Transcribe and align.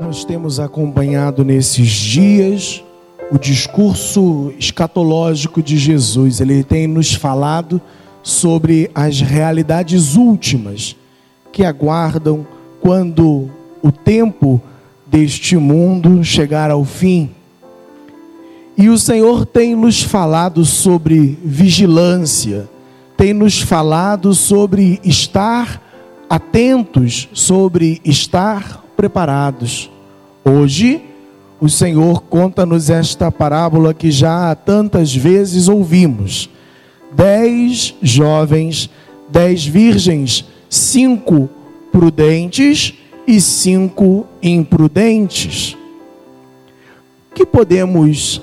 Nós 0.00 0.24
temos 0.24 0.58
acompanhado 0.58 1.44
nesses 1.44 1.88
dias 1.88 2.82
o 3.30 3.38
discurso 3.38 4.52
escatológico 4.58 5.62
de 5.62 5.78
Jesus. 5.78 6.40
Ele 6.40 6.64
tem 6.64 6.88
nos 6.88 7.14
falado 7.14 7.80
sobre 8.20 8.90
as 8.92 9.20
realidades 9.20 10.16
últimas 10.16 10.96
que 11.52 11.64
aguardam 11.64 12.44
quando 12.80 13.48
o 13.80 13.92
tempo 13.92 14.60
deste 15.06 15.56
mundo 15.56 16.24
chegar 16.24 16.72
ao 16.72 16.84
fim. 16.84 17.30
E 18.76 18.88
o 18.88 18.98
Senhor 18.98 19.46
tem 19.46 19.76
nos 19.76 20.02
falado 20.02 20.64
sobre 20.64 21.38
vigilância, 21.44 22.68
tem 23.16 23.32
nos 23.32 23.60
falado 23.60 24.34
sobre 24.34 24.98
estar 25.04 25.80
atentos, 26.28 27.28
sobre 27.32 28.00
estar 28.04 28.84
preparados. 28.96 29.93
Hoje, 30.44 31.02
o 31.58 31.70
Senhor 31.70 32.24
conta-nos 32.24 32.90
esta 32.90 33.32
parábola 33.32 33.94
que 33.94 34.10
já 34.10 34.54
tantas 34.54 35.16
vezes 35.16 35.68
ouvimos. 35.68 36.50
Dez 37.10 37.94
jovens, 38.02 38.90
dez 39.30 39.64
virgens, 39.64 40.44
cinco 40.68 41.48
prudentes 41.90 42.92
e 43.26 43.40
cinco 43.40 44.26
imprudentes. 44.42 45.76
Que 47.34 47.46
podemos, 47.46 48.42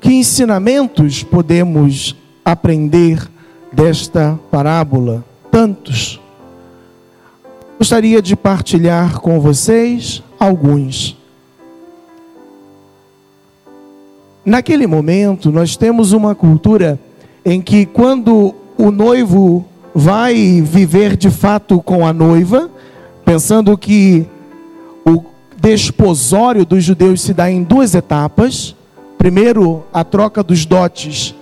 que 0.00 0.12
ensinamentos 0.12 1.24
podemos 1.24 2.14
aprender 2.44 3.28
desta 3.72 4.38
parábola? 4.52 5.24
Tantos. 5.50 6.20
Gostaria 7.76 8.22
de 8.22 8.36
partilhar 8.36 9.18
com 9.20 9.40
vocês 9.40 10.22
alguns. 10.38 11.19
Naquele 14.44 14.86
momento, 14.86 15.52
nós 15.52 15.76
temos 15.76 16.12
uma 16.12 16.34
cultura 16.34 16.98
em 17.44 17.60
que, 17.60 17.84
quando 17.84 18.54
o 18.78 18.90
noivo 18.90 19.64
vai 19.94 20.62
viver 20.62 21.16
de 21.16 21.30
fato 21.30 21.80
com 21.82 22.06
a 22.06 22.12
noiva, 22.12 22.70
pensando 23.24 23.76
que 23.76 24.26
o 25.04 25.22
desposório 25.60 26.64
dos 26.64 26.82
judeus 26.82 27.20
se 27.20 27.34
dá 27.34 27.50
em 27.50 27.62
duas 27.62 27.94
etapas: 27.94 28.74
primeiro, 29.18 29.84
a 29.92 30.02
troca 30.04 30.42
dos 30.42 30.64
dotes, 30.64 31.34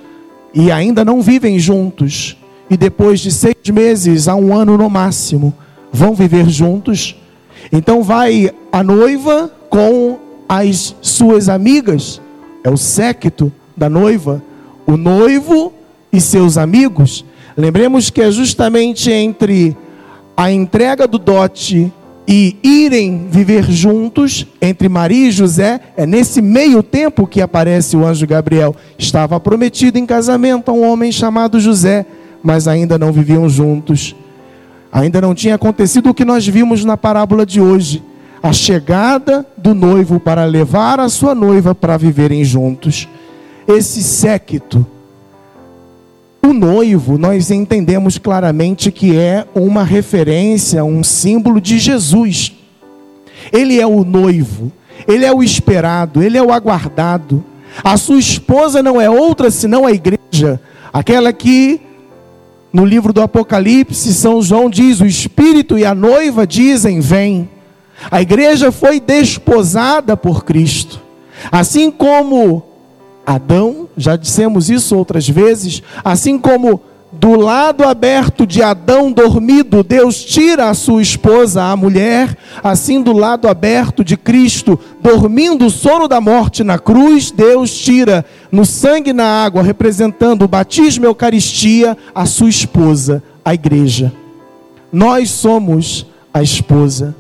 e 0.53 0.73
ainda 0.73 1.05
não 1.05 1.23
vivem 1.23 1.59
juntos, 1.59 2.37
e 2.69 2.77
depois 2.77 3.21
de 3.21 3.31
seis 3.31 3.57
meses 3.73 4.27
a 4.27 4.35
um 4.35 4.55
ano 4.55 4.77
no 4.77 4.91
máximo 4.91 5.55
vão 5.93 6.15
viver 6.15 6.49
juntos. 6.49 7.17
Então 7.73 8.03
vai 8.03 8.51
a 8.73 8.83
noiva 8.83 9.51
com 9.71 10.19
as 10.49 10.97
suas 11.01 11.49
amigas, 11.49 12.21
é 12.69 12.71
o 12.71 12.77
séquito 12.77 13.51
da 13.75 13.89
noiva, 13.89 14.43
o 14.87 14.97
noivo 14.97 15.73
e 16.13 16.21
seus 16.21 16.59
amigos. 16.59 17.25
Lembremos 17.57 18.11
que 18.11 18.21
é 18.21 18.31
justamente 18.31 19.11
entre 19.11 19.77
a 20.37 20.53
entrega 20.53 21.09
do 21.09 21.19
dote 21.19 21.91
e 22.29 22.57
irem 22.63 23.27
viver 23.31 23.65
juntos, 23.71 24.47
entre 24.61 24.87
Maria 24.87 25.29
e 25.29 25.33
José, 25.33 25.81
é 25.97 26.05
nesse 26.05 26.43
meio 26.43 26.83
tempo 26.83 27.27
que 27.27 27.41
aparece 27.41 27.97
o 27.97 28.05
anjo 28.05 28.27
Gabriel. 28.27 28.77
Estava 28.99 29.41
prometido 29.41 29.99
em 29.99 30.05
casamento 30.05 30.71
a 30.71 30.75
um 30.75 30.87
homem 30.87 31.11
chamado 31.11 31.59
José, 31.59 32.05
mas 32.43 32.69
ainda 32.69 32.99
não 32.99 33.13
viviam 33.13 33.49
juntos. 33.49 34.15
Ainda 34.93 35.23
não 35.23 35.35
tinha 35.35 35.55
acontecido 35.55 36.11
o 36.11 36.15
que 36.15 36.25
nós 36.25 36.47
vimos 36.47 36.85
na 36.85 36.99
parábola 36.99 37.47
de 37.47 37.63
hoje: 37.63 38.03
a 38.43 38.53
chegada 38.53 39.47
do 39.57 39.75
noivo 39.75 40.21
para 40.21 40.45
levar 40.45 41.01
a 41.01 41.09
sua 41.09 41.35
noiva 41.35 41.75
para 41.75 41.97
viverem 41.97 42.45
juntos. 42.45 43.09
Esse 43.67 44.03
séquito, 44.03 44.87
o 46.43 46.53
noivo, 46.53 47.19
nós 47.19 47.51
entendemos 47.51 48.17
claramente 48.17 48.91
que 48.91 49.17
é 49.17 49.47
uma 49.55 49.83
referência, 49.83 50.85
um 50.85 51.03
símbolo 51.03 51.61
de 51.61 51.79
Jesus. 51.79 52.53
Ele 53.53 53.81
é 53.81 53.87
o 53.87 54.05
noivo, 54.05 54.73
ele 55.07 55.25
é 55.25 55.33
o 55.33 55.43
esperado, 55.43 56.23
ele 56.23 56.39
é 56.39 56.43
o 56.43 56.53
aguardado. 56.53 57.45
A 57.85 57.97
sua 57.97 58.19
esposa 58.19 58.83
não 58.83 59.01
é 59.01 59.11
outra 59.11 59.51
senão 59.51 59.85
a 59.85 59.93
igreja, 59.93 60.61
aquela 60.93 61.33
que 61.33 61.81
no 62.73 62.85
livro 62.85 63.13
do 63.13 63.23
Apocalipse, 63.23 64.15
São 64.15 64.41
João 64.43 64.71
diz: 64.71 65.01
o 65.01 65.07
Espírito 65.07 65.79
e 65.79 65.85
a 65.85 65.95
noiva 65.95 66.47
dizem: 66.47 67.01
Vem. 67.01 67.49
A 68.11 68.23
igreja 68.23 68.71
foi 68.71 69.01
desposada 69.01 70.17
por 70.17 70.45
Cristo. 70.45 71.01
Assim 71.51 71.91
como 71.91 72.63
Adão, 73.27 73.89
já 73.97 74.17
dissemos 74.17 74.71
isso 74.71 74.97
outras 74.97 75.29
vezes, 75.29 75.83
assim 76.05 76.39
como 76.39 76.81
do 77.11 77.37
lado 77.37 77.85
aberto 77.85 78.47
de 78.47 78.63
Adão 78.63 79.11
dormido, 79.11 79.83
Deus 79.83 80.23
tira 80.25 80.69
a 80.69 80.75
sua 80.75 81.01
esposa, 81.01 81.63
a 81.63 81.77
mulher, 81.77 82.37
assim 82.63 83.03
do 83.03 83.13
lado 83.13 83.49
aberto 83.49 84.05
de 84.05 84.17
Cristo, 84.17 84.79
dormindo 85.01 85.67
o 85.67 85.71
sono 85.71 86.07
da 86.07 86.21
morte 86.21 86.63
na 86.63 86.79
cruz, 86.79 87.31
Deus 87.31 87.77
tira 87.77 88.25
no 88.53 88.65
sangue 88.65 89.11
e 89.11 89.15
na 89.15 89.45
água, 89.45 89.63
representando 89.63 90.43
o 90.43 90.49
batismo 90.49 91.05
e 91.05 91.07
a 91.07 91.11
Eucaristia, 91.11 91.97
a 92.15 92.27
sua 92.27 92.51
esposa, 92.51 93.23
a 93.45 93.55
igreja. 93.55 94.13
Nós 94.93 95.31
somos 95.31 96.07
a 96.33 96.43
esposa, 96.43 97.17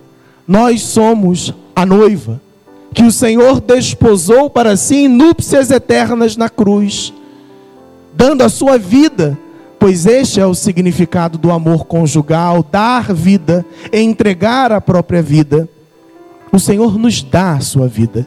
nós 0.48 0.82
somos 0.82 1.54
a 1.76 1.86
noiva, 1.86 2.40
que 2.92 3.04
o 3.04 3.12
Senhor 3.12 3.60
desposou 3.60 4.50
para 4.50 4.76
si 4.76 5.04
em 5.04 5.08
núpcias 5.08 5.70
eternas 5.70 6.36
na 6.36 6.48
cruz, 6.48 7.12
dando 8.16 8.42
a 8.42 8.48
sua 8.48 8.76
vida 8.78 9.38
pois 9.78 10.06
este 10.06 10.40
é 10.40 10.46
o 10.46 10.54
significado 10.54 11.38
do 11.38 11.52
amor 11.52 11.86
conjugal, 11.86 12.66
dar 12.68 13.12
vida, 13.14 13.64
entregar 13.92 14.72
a 14.72 14.80
própria 14.80 15.22
vida. 15.22 15.68
O 16.52 16.58
Senhor 16.58 16.98
nos 16.98 17.22
dá 17.22 17.52
a 17.52 17.60
sua 17.60 17.86
vida. 17.86 18.26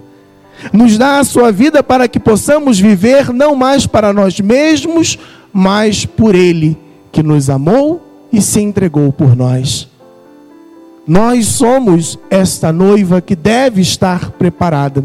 Nos 0.72 0.98
dá 0.98 1.20
a 1.20 1.24
sua 1.24 1.52
vida 1.52 1.84
para 1.84 2.08
que 2.08 2.20
possamos 2.20 2.80
viver 2.80 3.34
não 3.34 3.56
mais 3.56 3.86
para 3.86 4.14
nós 4.14 4.40
mesmos, 4.40 5.18
mas 5.52 6.06
por 6.06 6.36
Ele, 6.36 6.78
que 7.12 7.24
nos 7.24 7.50
amou 7.50 8.02
e 8.32 8.42
se 8.42 8.62
entregou 8.62 9.12
por 9.12 9.36
nós. 9.36 9.90
Nós 11.08 11.48
somos 11.48 12.18
esta 12.30 12.72
noiva 12.72 13.22
que 13.22 13.36
deve 13.36 13.82
estar 13.82 14.32
preparada. 14.32 15.04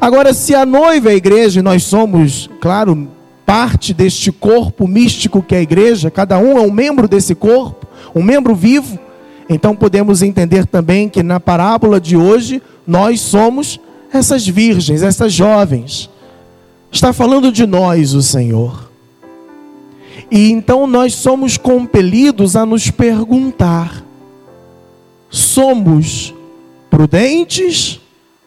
Agora, 0.00 0.32
se 0.34 0.54
a 0.54 0.66
noiva 0.66 1.10
é 1.10 1.12
a 1.12 1.16
igreja, 1.16 1.60
e 1.60 1.62
nós 1.62 1.84
somos, 1.84 2.50
claro, 2.60 3.08
parte 3.44 3.92
deste 3.92 4.32
corpo 4.32 4.88
místico 4.88 5.42
que 5.42 5.54
é 5.54 5.58
a 5.58 5.62
igreja, 5.62 6.10
cada 6.10 6.38
um 6.38 6.58
é 6.58 6.60
um 6.60 6.70
membro 6.70 7.06
desse 7.06 7.34
corpo, 7.34 7.86
um 8.14 8.22
membro 8.22 8.54
vivo. 8.54 8.98
Então 9.48 9.76
podemos 9.76 10.22
entender 10.22 10.66
também 10.66 11.08
que 11.08 11.22
na 11.22 11.38
parábola 11.38 12.00
de 12.00 12.16
hoje 12.16 12.62
nós 12.86 13.20
somos 13.20 13.78
essas 14.12 14.46
virgens, 14.46 15.02
essas 15.02 15.32
jovens. 15.32 16.08
Está 16.90 17.12
falando 17.12 17.52
de 17.52 17.66
nós 17.66 18.14
o 18.14 18.22
Senhor. 18.22 18.90
E 20.30 20.50
então 20.50 20.86
nós 20.86 21.14
somos 21.14 21.56
compelidos 21.56 22.56
a 22.56 22.64
nos 22.64 22.90
perguntar: 22.90 24.03
somos 25.34 26.32
prudentes 26.88 28.00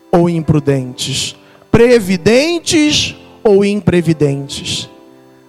ou 0.09 0.29
imprudentes? 0.29 1.35
Previdentes 1.69 3.13
ou 3.43 3.65
imprevidentes. 3.65 4.89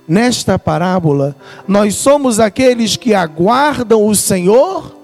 Nesta 0.06 0.58
parábola, 0.58 1.36
nós 1.66 1.94
somos 1.94 2.40
aqueles 2.40 2.96
que 2.96 3.14
aguardam 3.14 4.04
o 4.04 4.16
Senhor 4.16 4.96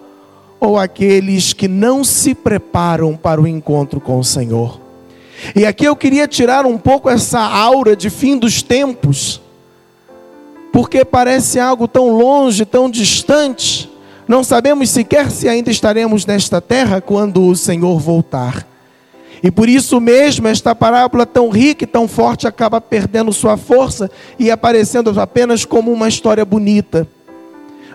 ou 0.59 0.77
aqueles 0.77 1.53
que 1.53 1.69
não 1.69 2.03
se 2.03 2.35
preparam 2.35 3.17
para 3.17 3.41
o 3.41 3.47
encontro 3.47 4.01
com 4.01 4.19
o 4.19 4.25
Senhor. 4.25 4.81
E 5.55 5.65
aqui 5.65 5.85
eu 5.85 5.95
queria 5.95 6.27
tirar 6.27 6.67
um 6.67 6.79
pouco 6.79 7.09
essa 7.09 7.41
aura 7.41 7.95
de 7.95 8.11
fim 8.11 8.37
dos 8.39 8.61
tempos, 8.63 9.41
porque 10.73 11.05
parece 11.05 11.61
algo 11.61 11.87
tão 11.87 12.09
longe, 12.09 12.65
tão 12.65 12.91
distante. 12.91 13.94
Não 14.27 14.43
sabemos 14.43 14.91
sequer 14.91 15.31
se 15.31 15.49
ainda 15.49 15.71
estaremos 15.71 16.25
nesta 16.25 16.61
terra 16.61 17.01
quando 17.01 17.47
o 17.47 17.55
Senhor 17.55 17.99
voltar. 17.99 18.67
E 19.43 19.51
por 19.51 19.69
isso 19.69 20.01
mesmo, 20.01 20.49
esta 20.49 20.75
parábola 20.75 21.27
tão 21.27 21.51
rica 21.51 21.85
e 21.85 21.87
tão 21.87 22.09
forte 22.09 22.47
acaba 22.47 22.81
perdendo 22.81 23.31
sua 23.31 23.59
força 23.59 24.11
e 24.39 24.51
aparecendo 24.51 25.21
apenas 25.21 25.67
como 25.67 25.93
uma 25.93 26.09
história 26.09 26.45
bonita. 26.45 27.07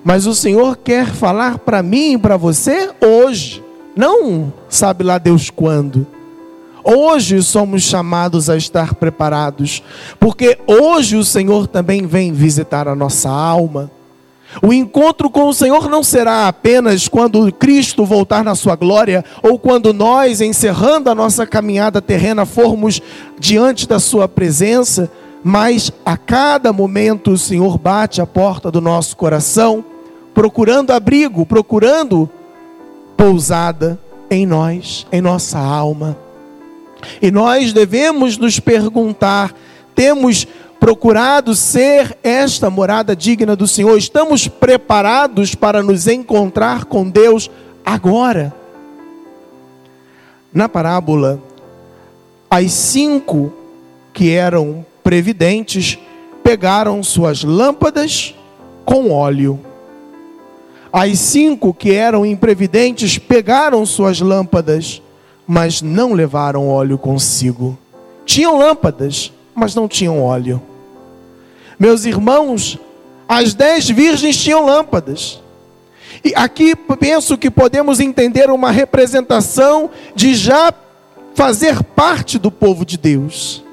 Mas 0.03 0.27
o 0.27 0.35
Senhor 0.35 0.77
quer 0.77 1.07
falar 1.07 1.57
para 1.57 1.81
mim 1.81 2.13
e 2.13 2.17
para 2.19 2.37
você 2.37 2.91
hoje, 3.01 3.63
não 3.95 4.53
sabe 4.69 5.03
lá 5.03 5.17
Deus 5.17 5.49
quando. 5.49 6.05
Hoje 6.83 7.41
somos 7.41 7.81
chamados 7.81 8.49
a 8.49 8.55
estar 8.55 8.93
preparados, 8.93 9.83
porque 10.19 10.57
hoje 10.67 11.17
o 11.17 11.25
Senhor 11.25 11.67
também 11.67 12.05
vem 12.05 12.31
visitar 12.31 12.87
a 12.87 12.95
nossa 12.95 13.29
alma. 13.29 13.91
O 14.63 14.73
encontro 14.73 15.29
com 15.29 15.47
o 15.47 15.53
Senhor 15.53 15.87
não 15.89 16.01
será 16.03 16.47
apenas 16.47 17.07
quando 17.07 17.51
Cristo 17.53 18.03
voltar 18.03 18.43
na 18.43 18.55
sua 18.55 18.75
glória 18.75 19.23
ou 19.43 19.59
quando 19.59 19.93
nós, 19.93 20.41
encerrando 20.41 21.09
a 21.09 21.15
nossa 21.15 21.45
caminhada 21.45 22.01
terrena, 22.01 22.45
formos 22.45 22.99
diante 23.39 23.87
da 23.87 23.99
sua 23.99 24.27
presença, 24.27 25.11
mas 25.43 25.91
a 26.03 26.17
cada 26.17 26.73
momento 26.73 27.31
o 27.31 27.37
Senhor 27.37 27.77
bate 27.77 28.21
a 28.21 28.25
porta 28.25 28.71
do 28.71 28.81
nosso 28.81 29.15
coração, 29.15 29.85
procurando 30.33 30.91
abrigo, 30.91 31.45
procurando 31.45 32.29
pousada 33.15 33.99
em 34.31 34.45
nós, 34.45 35.05
em 35.11 35.21
nossa 35.21 35.59
alma. 35.59 36.17
E 37.21 37.29
nós 37.29 37.71
devemos 37.71 38.37
nos 38.37 38.59
perguntar: 38.59 39.53
temos 39.93 40.47
procurado 40.79 41.53
ser 41.55 42.17
esta 42.23 42.69
morada 42.69 43.15
digna 43.15 43.55
do 43.55 43.67
Senhor? 43.67 43.97
Estamos 43.97 44.47
preparados 44.47 45.53
para 45.53 45.83
nos 45.83 46.07
encontrar 46.07 46.85
com 46.85 47.09
Deus 47.09 47.51
agora? 47.85 48.53
Na 50.53 50.67
parábola, 50.67 51.39
as 52.49 52.71
cinco 52.71 53.53
que 54.13 54.31
eram 54.31 54.85
previdentes 55.03 55.99
pegaram 56.43 57.03
suas 57.03 57.43
lâmpadas 57.43 58.33
com 58.83 59.11
óleo. 59.11 59.59
As 60.91 61.19
cinco 61.19 61.71
que 61.71 61.93
eram 61.93 62.25
imprevidentes 62.25 63.19
pegaram 63.19 63.85
suas 63.85 64.19
lâmpadas, 64.19 65.01
mas 65.45 65.83
não 65.83 66.13
levaram 66.13 66.67
óleo 66.67 66.97
consigo. 66.97 67.77
Tinham 68.25 68.57
lâmpadas, 68.57 69.31
mas 69.53 69.75
não 69.75 69.87
tinham 69.87 70.23
óleo. 70.23 70.59
Meus 71.79 72.03
irmãos, 72.03 72.77
as 73.27 73.53
dez 73.53 73.89
virgens 73.89 74.35
tinham 74.35 74.65
lâmpadas. 74.65 75.41
E 76.23 76.33
aqui 76.35 76.75
penso 76.75 77.37
que 77.37 77.49
podemos 77.49 77.99
entender 77.99 78.49
uma 78.49 78.69
representação 78.69 79.89
de 80.13 80.35
já 80.35 80.73
fazer 81.33 81.81
parte 81.81 82.37
do 82.37 82.51
povo 82.51 82.85
de 82.85 82.97
Deus. 82.97 83.63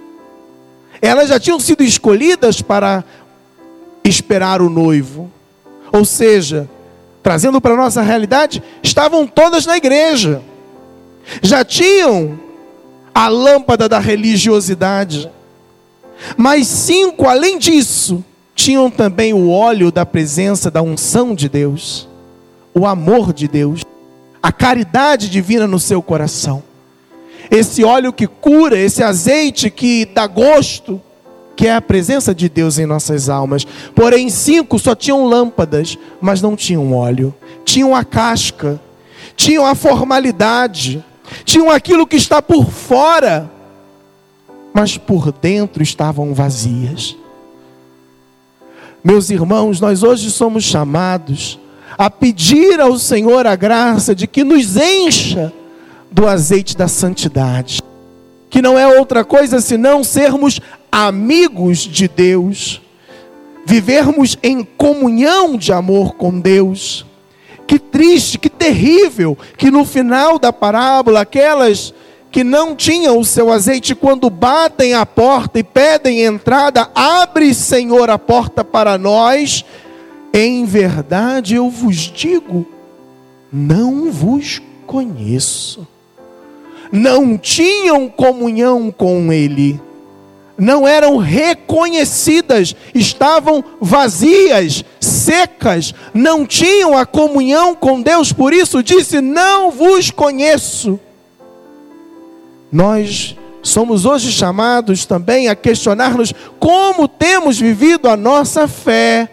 Elas 1.02 1.28
já 1.28 1.40
tinham 1.40 1.58
sido 1.58 1.82
escolhidas 1.82 2.62
para 2.62 3.04
esperar 4.04 4.62
o 4.62 4.70
noivo. 4.70 5.30
Ou 5.92 6.04
seja, 6.04 6.68
trazendo 7.22 7.60
para 7.60 7.74
a 7.74 7.76
nossa 7.76 8.02
realidade, 8.02 8.62
estavam 8.82 9.26
todas 9.26 9.66
na 9.66 9.76
igreja. 9.76 10.42
Já 11.42 11.64
tinham 11.64 12.38
a 13.12 13.26
lâmpada 13.28 13.88
da 13.88 13.98
religiosidade. 13.98 15.28
Mas 16.36 16.66
cinco, 16.66 17.28
além 17.28 17.58
disso, 17.58 18.24
tinham 18.54 18.90
também 18.90 19.32
o 19.34 19.50
óleo 19.50 19.92
da 19.92 20.06
presença, 20.06 20.70
da 20.70 20.82
unção 20.82 21.34
de 21.34 21.48
Deus, 21.48 22.08
o 22.74 22.86
amor 22.86 23.32
de 23.32 23.46
Deus, 23.46 23.82
a 24.42 24.50
caridade 24.50 25.28
divina 25.28 25.66
no 25.66 25.78
seu 25.78 26.00
coração. 26.02 26.62
Esse 27.50 27.84
óleo 27.84 28.12
que 28.12 28.26
cura, 28.26 28.78
esse 28.78 29.02
azeite 29.02 29.70
que 29.70 30.04
dá 30.06 30.26
gosto, 30.26 31.00
que 31.54 31.66
é 31.66 31.74
a 31.74 31.80
presença 31.80 32.34
de 32.34 32.48
Deus 32.48 32.78
em 32.78 32.86
nossas 32.86 33.28
almas. 33.28 33.66
Porém, 33.94 34.28
cinco 34.28 34.78
só 34.78 34.94
tinham 34.94 35.24
lâmpadas, 35.24 35.96
mas 36.20 36.42
não 36.42 36.54
tinham 36.54 36.92
óleo. 36.92 37.34
Tinham 37.64 37.94
a 37.94 38.04
casca, 38.04 38.80
tinham 39.34 39.64
a 39.64 39.74
formalidade, 39.74 41.02
tinham 41.44 41.70
aquilo 41.70 42.06
que 42.06 42.16
está 42.16 42.42
por 42.42 42.70
fora, 42.70 43.50
mas 44.76 44.98
por 44.98 45.32
dentro 45.32 45.82
estavam 45.82 46.34
vazias. 46.34 47.16
Meus 49.02 49.30
irmãos, 49.30 49.80
nós 49.80 50.02
hoje 50.02 50.30
somos 50.30 50.64
chamados 50.64 51.58
a 51.96 52.10
pedir 52.10 52.78
ao 52.78 52.98
Senhor 52.98 53.46
a 53.46 53.56
graça 53.56 54.14
de 54.14 54.26
que 54.26 54.44
nos 54.44 54.76
encha 54.76 55.50
do 56.12 56.26
azeite 56.26 56.76
da 56.76 56.88
santidade, 56.88 57.80
que 58.50 58.60
não 58.60 58.78
é 58.78 58.86
outra 58.98 59.24
coisa 59.24 59.62
senão 59.62 60.04
sermos 60.04 60.60
amigos 60.92 61.78
de 61.78 62.06
Deus, 62.06 62.82
vivermos 63.64 64.36
em 64.42 64.62
comunhão 64.62 65.56
de 65.56 65.72
amor 65.72 66.16
com 66.16 66.38
Deus. 66.38 67.06
Que 67.66 67.78
triste, 67.78 68.36
que 68.38 68.50
terrível, 68.50 69.38
que 69.56 69.70
no 69.70 69.86
final 69.86 70.38
da 70.38 70.52
parábola, 70.52 71.22
aquelas 71.22 71.94
que 72.30 72.44
não 72.44 72.76
tinham 72.76 73.18
o 73.18 73.24
seu 73.24 73.50
azeite, 73.50 73.94
quando 73.94 74.28
batem 74.28 74.94
a 74.94 75.06
porta 75.06 75.58
e 75.58 75.64
pedem 75.64 76.22
entrada, 76.22 76.90
abre, 76.94 77.54
Senhor, 77.54 78.10
a 78.10 78.18
porta 78.18 78.64
para 78.64 78.98
nós. 78.98 79.64
Em 80.32 80.64
verdade 80.64 81.54
eu 81.54 81.70
vos 81.70 81.96
digo, 81.96 82.66
não 83.52 84.10
vos 84.10 84.60
conheço. 84.86 85.86
Não 86.92 87.36
tinham 87.36 88.08
comunhão 88.08 88.92
com 88.92 89.32
Ele, 89.32 89.80
não 90.58 90.86
eram 90.86 91.16
reconhecidas, 91.16 92.74
estavam 92.94 93.62
vazias, 93.80 94.84
secas, 95.00 95.92
não 96.14 96.46
tinham 96.46 96.96
a 96.96 97.04
comunhão 97.04 97.74
com 97.74 98.00
Deus, 98.00 98.32
por 98.32 98.52
isso 98.52 98.82
disse: 98.82 99.20
Não 99.20 99.70
vos 99.70 100.10
conheço. 100.10 101.00
Nós 102.70 103.36
somos 103.62 104.04
hoje 104.04 104.30
chamados 104.32 105.04
também 105.04 105.48
a 105.48 105.54
questionar-nos 105.54 106.32
como 106.58 107.08
temos 107.08 107.58
vivido 107.58 108.08
a 108.08 108.16
nossa 108.16 108.66
fé. 108.68 109.28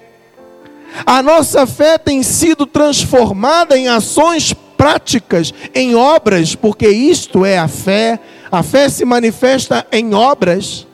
A 1.06 1.22
nossa 1.24 1.66
fé 1.66 1.98
tem 1.98 2.22
sido 2.22 2.66
transformada 2.66 3.78
em 3.78 3.88
ações 3.88 4.54
práticas, 4.78 5.54
em 5.74 5.96
obras, 5.96 6.56
porque 6.56 6.88
isto 6.88 7.46
é 7.46 7.58
a 7.58 7.68
fé. 7.68 8.20
A 8.52 8.62
fé 8.62 8.90
se 8.90 9.04
manifesta 9.04 9.86
em 9.92 10.14
obras. 10.14 10.86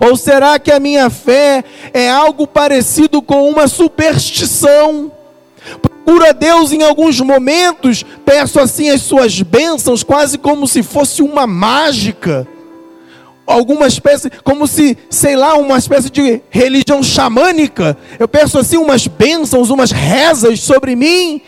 Ou 0.00 0.16
será 0.16 0.58
que 0.58 0.70
a 0.70 0.78
minha 0.78 1.10
fé 1.10 1.64
é 1.92 2.08
algo 2.08 2.46
parecido 2.46 3.20
com 3.20 3.48
uma 3.48 3.66
superstição? 3.66 5.10
Procuro 6.04 6.28
a 6.28 6.32
Deus 6.32 6.72
em 6.72 6.82
alguns 6.82 7.20
momentos, 7.20 8.04
peço 8.24 8.58
assim 8.58 8.90
as 8.90 9.02
suas 9.02 9.40
bênçãos, 9.40 10.02
quase 10.02 10.36
como 10.36 10.66
se 10.66 10.82
fosse 10.82 11.22
uma 11.22 11.46
mágica. 11.46 12.46
Alguma 13.46 13.86
espécie, 13.86 14.28
como 14.42 14.66
se, 14.66 14.98
sei 15.08 15.36
lá, 15.36 15.54
uma 15.54 15.78
espécie 15.78 16.10
de 16.10 16.42
religião 16.50 17.02
xamânica. 17.02 17.96
Eu 18.18 18.26
peço 18.26 18.58
assim 18.58 18.76
umas 18.76 19.06
bênçãos, 19.06 19.70
umas 19.70 19.92
rezas 19.92 20.60
sobre 20.60 20.96
mim, 20.96 21.40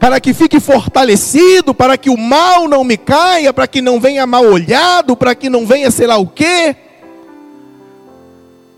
para 0.00 0.20
que 0.20 0.34
fique 0.34 0.58
fortalecido, 0.58 1.72
para 1.72 1.96
que 1.96 2.10
o 2.10 2.18
mal 2.18 2.68
não 2.68 2.82
me 2.82 2.96
caia, 2.96 3.52
para 3.52 3.68
que 3.68 3.80
não 3.80 4.00
venha 4.00 4.26
mal 4.26 4.44
olhado, 4.44 5.16
para 5.16 5.34
que 5.34 5.48
não 5.48 5.64
venha 5.64 5.90
sei 5.92 6.08
lá 6.08 6.16
o 6.16 6.26
quê. 6.26 6.74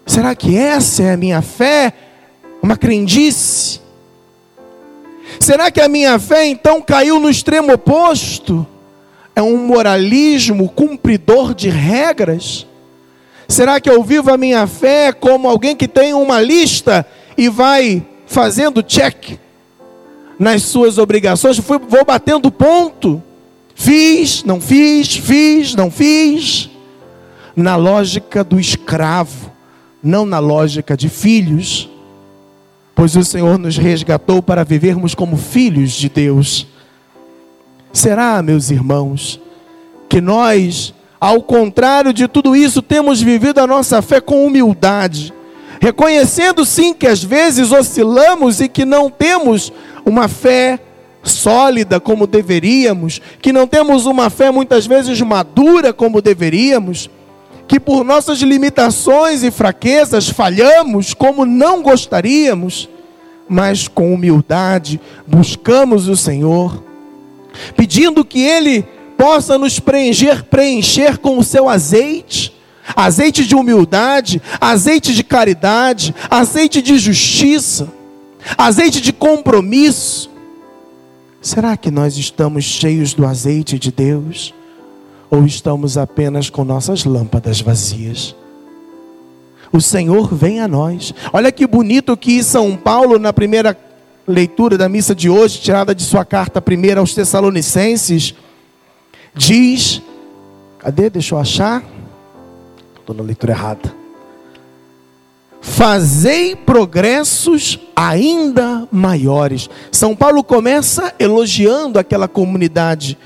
Será 0.06 0.34
que 0.34 0.56
essa 0.56 1.02
é 1.02 1.12
a 1.12 1.16
minha 1.16 1.40
fé? 1.40 1.92
Uma 2.62 2.76
crendice? 2.76 3.87
Será 5.38 5.70
que 5.70 5.80
a 5.80 5.88
minha 5.88 6.18
fé 6.18 6.46
então 6.46 6.80
caiu 6.80 7.20
no 7.20 7.30
extremo 7.30 7.72
oposto? 7.72 8.66
É 9.34 9.42
um 9.42 9.56
moralismo 9.56 10.68
cumpridor 10.68 11.54
de 11.54 11.68
regras? 11.68 12.66
Será 13.46 13.80
que 13.80 13.88
eu 13.88 14.02
vivo 14.02 14.32
a 14.32 14.36
minha 14.36 14.66
fé 14.66 15.12
como 15.12 15.48
alguém 15.48 15.76
que 15.76 15.88
tem 15.88 16.12
uma 16.12 16.40
lista 16.40 17.06
e 17.36 17.48
vai 17.48 18.04
fazendo 18.26 18.82
check 18.82 19.38
nas 20.38 20.64
suas 20.64 20.98
obrigações? 20.98 21.58
Vou 21.58 22.04
batendo 22.04 22.50
ponto. 22.50 23.22
Fiz, 23.74 24.42
não 24.44 24.60
fiz, 24.60 25.16
fiz, 25.16 25.74
não 25.74 25.90
fiz. 25.90 26.68
Na 27.54 27.76
lógica 27.76 28.42
do 28.42 28.58
escravo, 28.58 29.50
não 30.02 30.26
na 30.26 30.40
lógica 30.40 30.96
de 30.96 31.08
filhos 31.08 31.87
pois 32.98 33.14
o 33.14 33.22
Senhor 33.22 33.56
nos 33.60 33.76
resgatou 33.76 34.42
para 34.42 34.64
vivermos 34.64 35.14
como 35.14 35.36
filhos 35.36 35.92
de 35.92 36.08
Deus. 36.08 36.66
Será, 37.92 38.42
meus 38.42 38.72
irmãos, 38.72 39.40
que 40.08 40.20
nós, 40.20 40.92
ao 41.20 41.40
contrário 41.40 42.12
de 42.12 42.26
tudo 42.26 42.56
isso, 42.56 42.82
temos 42.82 43.22
vivido 43.22 43.60
a 43.60 43.68
nossa 43.68 44.02
fé 44.02 44.20
com 44.20 44.44
humildade, 44.44 45.32
reconhecendo 45.80 46.64
sim 46.64 46.92
que 46.92 47.06
às 47.06 47.22
vezes 47.22 47.70
oscilamos 47.70 48.60
e 48.60 48.68
que 48.68 48.84
não 48.84 49.08
temos 49.08 49.72
uma 50.04 50.26
fé 50.26 50.80
sólida 51.22 52.00
como 52.00 52.26
deveríamos, 52.26 53.22
que 53.40 53.52
não 53.52 53.68
temos 53.68 54.06
uma 54.06 54.28
fé 54.28 54.50
muitas 54.50 54.88
vezes 54.88 55.20
madura 55.20 55.92
como 55.92 56.20
deveríamos, 56.20 57.08
que 57.68 57.78
por 57.78 58.02
nossas 58.02 58.40
limitações 58.40 59.44
e 59.44 59.50
fraquezas 59.50 60.30
falhamos 60.30 61.12
como 61.12 61.44
não 61.44 61.82
gostaríamos, 61.82 62.88
mas 63.46 63.86
com 63.86 64.12
humildade 64.12 64.98
buscamos 65.26 66.08
o 66.08 66.16
Senhor, 66.16 66.82
pedindo 67.76 68.24
que 68.24 68.40
Ele 68.40 68.82
possa 69.18 69.58
nos 69.58 69.78
preencher, 69.78 70.44
preencher 70.44 71.18
com 71.18 71.36
o 71.36 71.44
seu 71.44 71.68
azeite, 71.68 72.56
azeite 72.96 73.44
de 73.44 73.54
humildade, 73.54 74.40
azeite 74.58 75.14
de 75.14 75.22
caridade, 75.22 76.14
azeite 76.30 76.80
de 76.80 76.96
justiça, 76.96 77.92
azeite 78.56 78.98
de 78.98 79.12
compromisso. 79.12 80.30
Será 81.42 81.76
que 81.76 81.90
nós 81.90 82.16
estamos 82.16 82.64
cheios 82.64 83.12
do 83.12 83.26
azeite 83.26 83.78
de 83.78 83.92
Deus? 83.92 84.54
Ou 85.30 85.44
estamos 85.44 85.98
apenas 85.98 86.48
com 86.48 86.64
nossas 86.64 87.04
lâmpadas 87.04 87.60
vazias? 87.60 88.34
O 89.70 89.80
Senhor 89.80 90.34
vem 90.34 90.60
a 90.60 90.68
nós. 90.68 91.12
Olha 91.32 91.52
que 91.52 91.66
bonito 91.66 92.16
que 92.16 92.42
São 92.42 92.76
Paulo, 92.76 93.18
na 93.18 93.32
primeira 93.32 93.76
leitura 94.26 94.78
da 94.78 94.88
missa 94.88 95.14
de 95.14 95.28
hoje, 95.28 95.60
tirada 95.60 95.94
de 95.94 96.02
sua 96.02 96.24
carta 96.24 96.60
primeira 96.60 97.00
aos 97.00 97.14
Tessalonicenses, 97.14 98.34
diz: 99.34 100.00
cadê? 100.78 101.10
Deixa 101.10 101.34
eu 101.34 101.38
achar. 101.38 101.82
Estou 102.98 103.14
na 103.14 103.22
leitura 103.22 103.52
errada. 103.52 103.98
Fazei 105.60 106.56
progressos 106.56 107.78
ainda 107.94 108.88
maiores. 108.90 109.68
São 109.90 110.14
Paulo 110.14 110.42
começa 110.42 111.14
elogiando 111.18 111.98
aquela 111.98 112.28
comunidade 112.28 113.18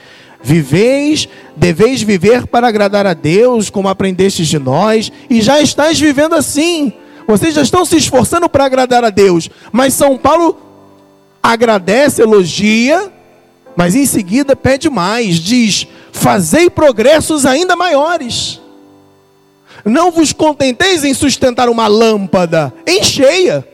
Viveis, 0.42 1.28
deveis 1.56 2.02
viver 2.02 2.46
para 2.46 2.66
agradar 2.66 3.06
a 3.06 3.14
Deus, 3.14 3.70
como 3.70 3.88
aprendestes 3.88 4.48
de 4.48 4.58
nós, 4.58 5.12
e 5.30 5.40
já 5.40 5.60
estáis 5.60 5.98
vivendo 6.00 6.34
assim. 6.34 6.92
Vocês 7.26 7.54
já 7.54 7.62
estão 7.62 7.84
se 7.84 7.96
esforçando 7.96 8.48
para 8.48 8.64
agradar 8.64 9.04
a 9.04 9.10
Deus. 9.10 9.48
Mas 9.70 9.94
São 9.94 10.18
Paulo 10.18 10.58
agradece, 11.42 12.22
elogia, 12.22 13.12
mas 13.76 13.94
em 13.94 14.04
seguida 14.04 14.56
pede 14.56 14.90
mais, 14.90 15.36
diz: 15.36 15.86
"Fazei 16.12 16.68
progressos 16.68 17.46
ainda 17.46 17.76
maiores". 17.76 18.60
Não 19.84 20.10
vos 20.10 20.32
contenteis 20.32 21.04
em 21.04 21.14
sustentar 21.14 21.68
uma 21.68 21.86
lâmpada 21.86 22.72
em 22.86 23.02
cheia. 23.02 23.66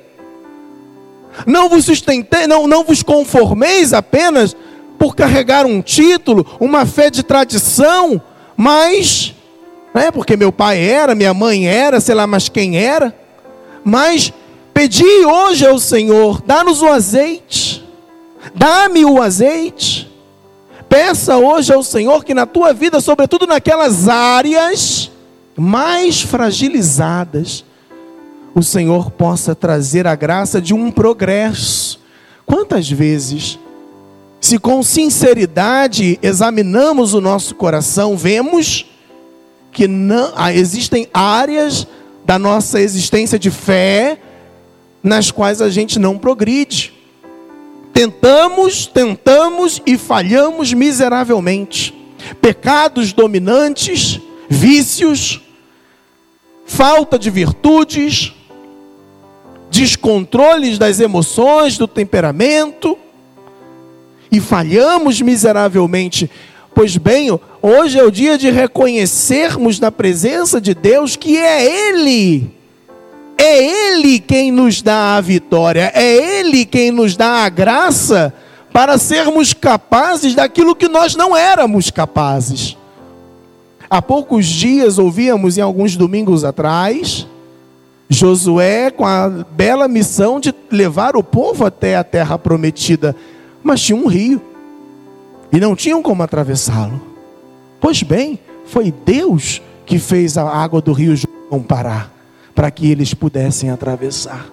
Não 1.47 1.69
vos 1.69 1.85
sustentei, 1.85 2.47
não, 2.47 2.67
não 2.67 2.83
vos 2.83 3.03
conformeis 3.03 3.93
apenas 3.93 4.57
por 4.99 5.15
carregar 5.15 5.65
um 5.65 5.81
título, 5.81 6.45
uma 6.59 6.85
fé 6.85 7.11
de 7.11 7.23
tradição, 7.23 8.21
mas, 8.57 9.35
né, 9.95 10.11
porque 10.11 10.37
meu 10.37 10.51
pai 10.51 10.83
era, 10.83 11.15
minha 11.15 11.33
mãe 11.33 11.69
era, 11.69 12.01
sei 12.01 12.15
lá 12.15 12.27
mais 12.27 12.49
quem 12.49 12.77
era, 12.77 13.15
mas 13.85 14.33
pedi 14.75 15.25
hoje 15.25 15.67
ao 15.67 15.79
Senhor, 15.79 16.43
dá-nos 16.45 16.83
o 16.83 16.89
azeite, 16.89 17.85
dá-me 18.55 19.05
o 19.05 19.23
azeite, 19.23 20.11
peça 20.89 21.37
hoje 21.37 21.73
ao 21.73 21.83
Senhor 21.83 22.25
que 22.25 22.35
na 22.35 22.47
tua 22.47 22.73
vida, 22.73 23.01
sobretudo 23.01 23.47
naquelas 23.47 24.09
áreas 24.09 25.11
mais 25.57 26.21
fragilizadas, 26.23 27.65
o 28.55 28.63
Senhor 28.63 29.11
possa 29.13 29.55
trazer 29.55 30.07
a 30.07 30.17
graça 30.17 30.61
de 30.61 30.75
um 30.75 30.91
progresso. 30.91 32.01
Quantas 32.45 32.91
vezes 32.91 33.59
se 34.41 34.59
com 34.59 34.83
sinceridade 34.83 36.19
examinamos 36.23 37.13
o 37.13 37.21
nosso 37.21 37.55
coração, 37.55 38.17
vemos 38.17 38.87
que 39.73 39.89
não, 39.89 40.33
ah, 40.37 40.53
existem 40.53 41.09
áreas 41.13 41.87
da 42.25 42.39
nossa 42.39 42.81
existência 42.81 43.39
de 43.39 43.51
fé 43.51 44.19
nas 45.03 45.31
quais 45.31 45.61
a 45.61 45.69
gente 45.69 45.99
não 45.99 46.19
progride. 46.19 46.93
Tentamos, 47.93 48.87
tentamos 48.87 49.83
e 49.85 49.99
falhamos 49.99 50.73
miseravelmente. 50.73 51.95
Pecados 52.41 53.13
dominantes, 53.13 54.21
vícios, 54.49 55.41
falta 56.65 57.19
de 57.19 57.31
virtudes, 57.31 58.33
descontroles 59.71 60.79
das 60.79 61.01
emoções, 61.01 61.77
do 61.77 61.89
temperamento 61.89 62.97
e 64.31 64.41
falhamos 64.41 65.21
miseravelmente. 65.21 66.31
Pois 66.75 66.97
bem, 66.97 67.29
hoje 67.61 67.99
é 67.99 68.05
o 68.05 68.11
dia 68.11 68.39
de 68.39 68.51
reconhecermos 68.51 69.81
na 69.81 69.91
presença 69.91 70.61
de 70.61 70.75
Deus 70.75 71.17
que 71.17 71.37
é 71.37 71.65
Ele, 71.65 72.51
é 73.37 73.97
Ele 73.97 74.19
quem 74.21 74.53
nos 74.53 74.81
dá 74.81 75.17
a 75.17 75.21
vitória, 75.21 75.91
é 75.95 76.41
Ele 76.41 76.65
quem 76.65 76.91
nos 76.91 77.17
dá 77.17 77.45
a 77.45 77.49
graça 77.49 78.33
para 78.73 78.99
sermos 78.99 79.53
capazes 79.53 80.35
daquilo 80.35 80.77
que 80.77 80.89
nós 80.89 81.17
não 81.17 81.37
éramos 81.37 81.91
capazes. 81.91 82.77
Há 83.91 84.03
poucos 84.03 84.47
dias 84.47 84.99
ouvíamos, 84.99 85.57
em 85.57 85.63
alguns 85.63 85.97
domingos 85.97 86.45
atrás, 86.45 87.27
Josué 88.11 88.91
com 88.91 89.07
a 89.07 89.29
bela 89.29 89.87
missão 89.87 90.41
de 90.41 90.55
levar 90.71 91.17
o 91.17 91.23
povo 91.23 91.67
até 91.67 91.97
a 91.97 92.05
terra 92.05 92.39
prometida 92.39 93.15
mas 93.69 93.83
tinha 93.83 93.97
um 93.97 94.07
rio 94.07 94.41
e 95.53 95.61
não 95.61 95.77
tinham 95.77 96.03
como 96.03 96.23
atravessá-lo. 96.23 97.01
Pois 97.79 98.03
bem, 98.03 98.41
foi 98.65 98.91
Deus 98.91 99.61
que 99.85 99.99
fez 99.99 100.39
a 100.39 100.49
água 100.49 100.81
do 100.81 100.93
rio 100.93 101.15
Jordão 101.15 101.63
parar 101.63 102.11
para 102.55 102.71
que 102.71 102.91
eles 102.91 103.13
pudessem 103.13 103.69
atravessar. 103.71 104.47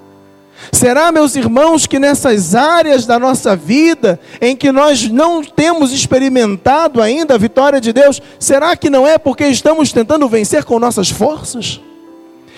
Será, 0.70 1.14
meus 1.14 1.36
irmãos, 1.36 1.88
que 1.88 1.98
nessas 1.98 2.56
áreas 2.56 3.06
da 3.06 3.18
nossa 3.18 3.56
vida 3.56 4.20
em 4.42 4.54
que 4.54 4.70
nós 4.70 5.08
não 5.10 5.42
temos 5.42 5.94
experimentado 5.94 7.02
ainda 7.02 7.36
a 7.36 7.38
vitória 7.38 7.80
de 7.80 7.94
Deus, 7.94 8.22
será 8.38 8.76
que 8.76 8.90
não 8.90 9.08
é 9.08 9.18
porque 9.18 9.46
estamos 9.48 9.94
tentando 9.94 10.28
vencer 10.28 10.66
com 10.66 10.78
nossas 10.78 11.10
forças? 11.10 11.80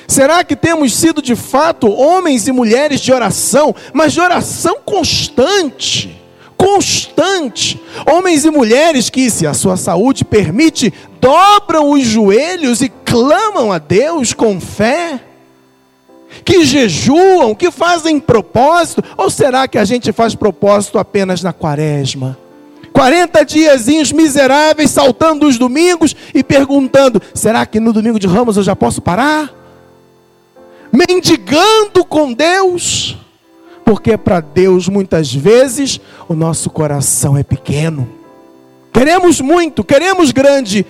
Será 0.08 0.44
que 0.44 0.56
temos 0.56 0.96
sido 0.96 1.22
de 1.22 1.36
fato 1.36 1.88
homens 1.88 2.48
e 2.48 2.52
mulheres 2.52 3.00
de 3.00 3.14
oração, 3.14 3.76
mas 3.94 4.14
de 4.14 4.22
oração 4.22 4.78
constante? 4.84 6.27
Constante. 6.58 7.80
Homens 8.12 8.44
e 8.44 8.50
mulheres 8.50 9.10
que, 9.10 9.30
se 9.30 9.46
a 9.46 9.54
sua 9.54 9.78
saúde 9.78 10.26
permite, 10.26 10.92
dobram 11.22 11.92
os 11.92 12.04
joelhos 12.04 12.82
e 12.82 12.90
clamam 12.90 13.72
a 13.72 13.78
Deus 13.78 14.34
com 14.34 14.60
fé. 14.60 15.22
Que 16.44 16.66
jejuam, 16.66 17.56
que 17.56 17.72
fazem 17.72 18.20
propósito, 18.20 19.04
ou 19.16 19.30
será 19.30 19.68
que 19.68 19.78
a 19.78 19.86
gente 19.86 20.12
faz 20.12 20.36
propósito 20.36 21.00
apenas 21.00 21.42
na 21.42 21.54
quaresma? 21.54 22.38
40 22.92 23.46
diazinhos 23.46 24.12
miseráveis, 24.12 24.90
saltando 24.90 25.48
os 25.48 25.58
domingos 25.58 26.16
e 26.34 26.44
perguntando: 26.44 27.22
será 27.34 27.66
que 27.66 27.80
no 27.80 27.94
domingo 27.94 28.20
de 28.20 28.28
ramos 28.28 28.58
eu 28.58 28.64
já 28.64 28.76
posso 28.76 29.02
parar? 29.02 29.54
Mendigando 30.92 32.04
com 32.04 32.34
Deus 32.34 33.16
porque 33.88 34.18
para 34.18 34.42
Deus 34.42 34.90
muitas 34.90 35.34
vezes 35.34 36.02
o 36.28 36.34
nosso 36.34 36.70
coração 36.70 37.38
é 37.38 37.42
pequeno. 37.42 38.06
Queremos 38.92 39.40
muito, 39.40 39.82
queremos 39.82 40.34
grande, 40.34 40.86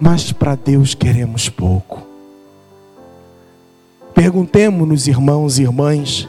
mas 0.00 0.32
para 0.32 0.56
Deus 0.56 0.92
queremos 0.92 1.48
pouco. 1.48 2.04
Perguntemos-nos, 4.12 5.06
irmãos 5.06 5.60
e 5.60 5.62
irmãs, 5.62 6.28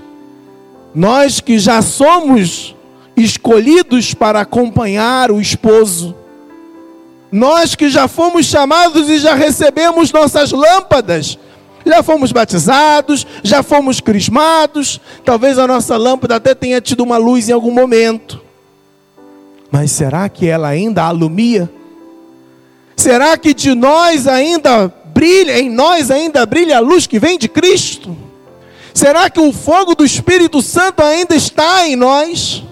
nós 0.93 1.39
que 1.39 1.57
já 1.57 1.81
somos 1.81 2.75
escolhidos 3.17 4.13
para 4.13 4.41
acompanhar 4.41 5.31
o 5.31 5.41
esposo, 5.41 6.13
nós 7.31 7.73
que 7.73 7.89
já 7.89 8.07
fomos 8.07 8.45
chamados 8.45 9.09
e 9.09 9.17
já 9.17 9.33
recebemos 9.33 10.11
nossas 10.11 10.51
lâmpadas, 10.51 11.39
já 11.85 12.03
fomos 12.03 12.31
batizados, 12.31 13.25
já 13.43 13.63
fomos 13.63 14.00
crismados, 14.00 15.00
talvez 15.25 15.57
a 15.57 15.67
nossa 15.67 15.97
lâmpada 15.97 16.35
até 16.35 16.53
tenha 16.53 16.81
tido 16.81 17.03
uma 17.03 17.17
luz 17.17 17.50
em 17.50 17.53
algum 17.53 17.71
momento. 17.71 18.41
Mas 19.71 19.91
será 19.91 20.27
que 20.27 20.47
ela 20.47 20.67
ainda 20.67 21.03
alumia? 21.03 21.69
Será 22.95 23.38
que 23.38 23.53
de 23.53 23.73
nós 23.73 24.27
ainda 24.27 24.93
brilha, 25.13 25.59
em 25.59 25.69
nós 25.69 26.11
ainda 26.11 26.45
brilha 26.45 26.77
a 26.77 26.81
luz 26.81 27.07
que 27.07 27.19
vem 27.19 27.38
de 27.38 27.47
Cristo? 27.47 28.15
Será 28.93 29.29
que 29.29 29.39
o 29.39 29.53
fogo 29.53 29.95
do 29.95 30.05
Espírito 30.05 30.61
Santo 30.61 31.01
ainda 31.01 31.35
está 31.35 31.88
em 31.88 31.95
nós? 31.95 32.63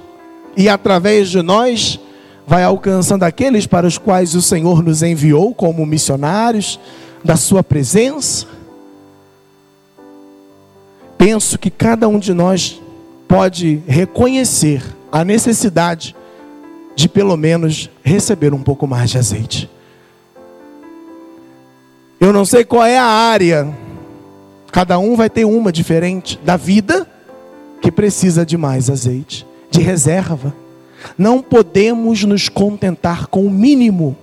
E 0.57 0.67
através 0.67 1.29
de 1.29 1.41
nós 1.41 1.99
vai 2.45 2.63
alcançando 2.63 3.23
aqueles 3.23 3.65
para 3.65 3.87
os 3.87 3.97
quais 3.97 4.35
o 4.35 4.41
Senhor 4.41 4.83
nos 4.83 5.01
enviou 5.01 5.53
como 5.53 5.85
missionários 5.85 6.79
da 7.23 7.37
sua 7.37 7.63
presença? 7.63 8.58
Penso 11.19 11.59
que 11.59 11.69
cada 11.69 12.07
um 12.07 12.17
de 12.17 12.33
nós 12.33 12.81
pode 13.27 13.83
reconhecer 13.85 14.81
a 15.11 15.25
necessidade 15.25 16.15
de 16.95 17.09
pelo 17.09 17.35
menos 17.35 17.89
receber 18.01 18.53
um 18.53 18.63
pouco 18.63 18.87
mais 18.87 19.09
de 19.09 19.17
azeite. 19.17 19.69
Eu 22.21 22.31
não 22.31 22.45
sei 22.45 22.63
qual 22.63 22.85
é 22.85 22.97
a 22.97 23.03
área, 23.03 23.67
cada 24.71 24.97
um 24.97 25.17
vai 25.17 25.29
ter 25.29 25.43
uma 25.43 25.73
diferente 25.73 26.39
da 26.43 26.55
vida 26.55 27.05
que 27.81 27.91
precisa 27.91 28.45
de 28.45 28.57
mais 28.57 28.89
azeite, 28.89 29.45
de 29.69 29.81
reserva. 29.81 30.55
Não 31.17 31.41
podemos 31.41 32.23
nos 32.23 32.47
contentar 32.47 33.27
com 33.27 33.45
o 33.45 33.51
mínimo. 33.51 34.17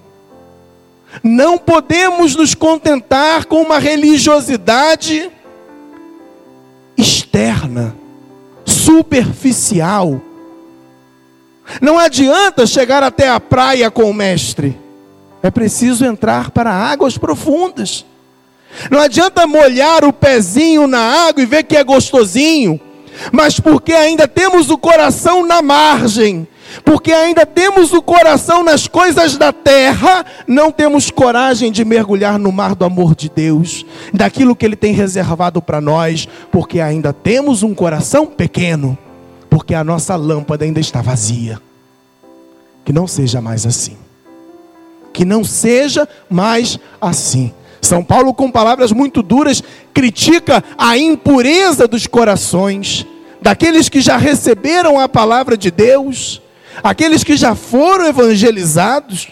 Não 1.23 1.59
podemos 1.59 2.35
nos 2.35 2.55
contentar 2.55 3.45
com 3.45 3.61
uma 3.61 3.79
religiosidade 3.79 5.31
externa, 6.97 7.95
superficial. 8.65 10.21
Não 11.81 11.99
adianta 11.99 12.67
chegar 12.67 13.03
até 13.03 13.29
a 13.29 13.41
praia 13.41 13.91
com 13.91 14.05
o 14.05 14.15
mestre. 14.15 14.79
É 15.43 15.51
preciso 15.51 16.05
entrar 16.05 16.51
para 16.51 16.73
águas 16.73 17.19
profundas. 17.19 18.05
Não 18.91 19.01
adianta 19.01 19.47
molhar 19.47 20.05
o 20.05 20.13
pezinho 20.13 20.87
na 20.87 20.99
água 21.29 21.43
e 21.43 21.47
ver 21.47 21.63
que 21.63 21.77
é 21.77 21.85
gostosinho, 21.85 22.81
mas 23.33 23.59
porque 23.59 23.93
ainda 23.93 24.29
temos 24.29 24.71
o 24.71 24.79
coração 24.79 25.47
na 25.47 25.63
margem, 25.63 26.47
porque 26.85 27.13
ainda 27.13 27.45
temos 27.45 27.93
o 27.93 28.03
coração 28.03 28.63
nas 28.63 28.87
coisas 28.87 29.37
da 29.37 29.53
terra, 29.53 30.25
não 30.47 30.71
temos 30.71 31.11
coragem 31.11 31.71
de 31.71 31.85
mergulhar 31.85 32.39
no 32.39 32.53
mar 32.53 32.75
do 32.75 32.85
amor 32.85 33.15
de 33.15 33.29
Deus, 33.29 33.85
daquilo 34.13 34.57
que 34.57 34.65
Ele 34.65 34.77
tem 34.77 34.93
reservado 34.93 35.61
para 35.63 35.81
nós, 35.81 36.29
porque 36.51 36.81
ainda 36.81 37.13
temos 37.13 37.63
um 37.63 37.75
coração 37.75 38.27
pequeno, 38.27 38.97
porque 39.49 39.75
a 39.75 39.85
nossa 39.85 40.17
lâmpada 40.17 40.65
ainda 40.65 40.81
está 40.81 41.01
vazia. 41.01 41.61
Que 42.85 42.93
não 42.93 43.07
seja 43.07 43.41
mais 43.41 43.67
assim. 43.67 43.97
Que 45.13 45.25
não 45.25 45.43
seja 45.43 46.09
mais 46.31 46.79
assim. 47.01 47.53
São 47.81 48.03
Paulo, 48.03 48.35
com 48.35 48.51
palavras 48.51 48.93
muito 48.93 49.23
duras, 49.23 49.63
critica 49.95 50.63
a 50.77 50.99
impureza 50.99 51.87
dos 51.87 52.07
corações, 52.07 53.07
daqueles 53.41 53.89
que 53.89 54.01
já 54.01 54.17
receberam 54.17 54.99
a 54.99 55.09
palavra 55.09 55.57
de 55.57 55.71
Deus, 55.71 56.43
aqueles 56.83 57.25
que 57.25 57.37
já 57.37 57.55
foram 57.55 58.07
evangelizados. 58.07 59.29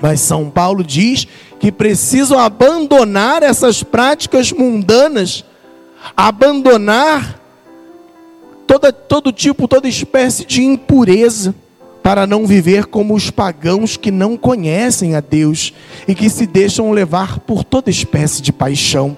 Mas 0.00 0.20
São 0.20 0.50
Paulo 0.50 0.82
diz 0.82 1.26
que 1.60 1.70
precisam 1.70 2.38
abandonar 2.38 3.42
essas 3.42 3.82
práticas 3.82 4.52
mundanas, 4.52 5.44
abandonar 6.16 7.40
toda, 8.66 8.92
todo 8.92 9.32
tipo, 9.32 9.68
toda 9.68 9.88
espécie 9.88 10.44
de 10.44 10.62
impureza 10.62 11.54
para 12.02 12.26
não 12.26 12.46
viver 12.46 12.84
como 12.84 13.14
os 13.14 13.30
pagãos 13.30 13.96
que 13.96 14.10
não 14.10 14.36
conhecem 14.36 15.14
a 15.14 15.20
Deus 15.20 15.72
e 16.06 16.14
que 16.14 16.28
se 16.28 16.46
deixam 16.46 16.90
levar 16.90 17.38
por 17.40 17.64
toda 17.64 17.88
espécie 17.88 18.42
de 18.42 18.52
paixão. 18.52 19.16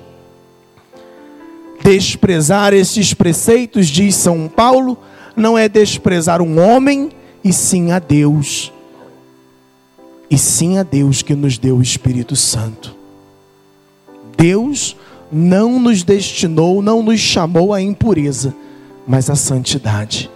Desprezar 1.83 2.73
esses 2.73 3.13
preceitos, 3.13 3.89
diz 3.89 4.15
São 4.15 4.47
Paulo, 4.47 4.97
não 5.35 5.59
é 5.59 5.69
desprezar 5.69 6.41
um 6.41 6.61
homem, 6.61 7.11
e 7.47 7.53
sim 7.53 7.93
a 7.93 8.01
Deus. 8.01 8.73
E 10.29 10.37
sim 10.37 10.79
a 10.79 10.83
Deus 10.83 11.23
que 11.23 11.33
nos 11.33 11.57
deu 11.59 11.77
o 11.77 11.83
Espírito 11.83 12.35
Santo. 12.35 12.97
Deus 14.37 14.97
não 15.31 15.79
nos 15.79 16.03
destinou, 16.03 16.83
não 16.83 17.05
nos 17.05 17.21
chamou 17.21 17.73
à 17.73 17.81
impureza, 17.81 18.53
mas 19.07 19.31
à 19.31 19.37
santidade. 19.37 20.29